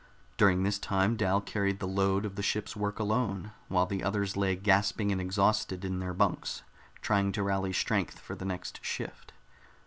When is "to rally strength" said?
7.33-8.17